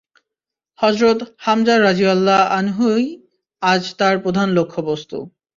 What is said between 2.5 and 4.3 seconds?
আনহু-ই আজ তার